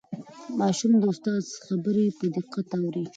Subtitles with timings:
[0.59, 3.05] ماشوم د استاد خبرې په دقت اوري